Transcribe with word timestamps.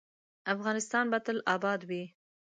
افغانستان 0.53 1.05
به 1.11 1.19
تل 1.25 1.37
اباد 1.55 1.81
وي 1.89 2.03